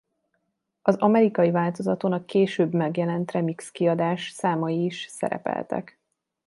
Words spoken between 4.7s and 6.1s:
is szerepeltek.